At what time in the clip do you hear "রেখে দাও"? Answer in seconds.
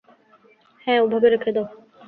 1.29-1.65